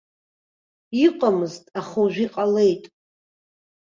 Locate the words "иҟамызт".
1.05-1.63